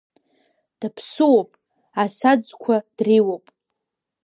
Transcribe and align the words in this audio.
Даԥсуоуп, 0.79 1.49
Асаӡқәа 2.01 2.75
дреиуоуп. 2.97 3.45